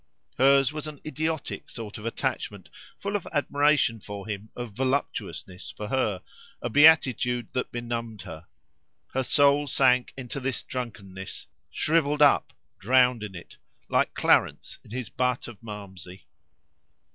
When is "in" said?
13.21-13.35, 14.83-14.89